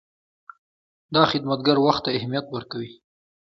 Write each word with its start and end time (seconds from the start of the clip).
دا 1.15 1.23
خدمتګر 1.31 1.77
وخت 1.85 2.01
ته 2.05 2.09
اهمیت 2.17 2.45
ورکوي. 2.51 2.91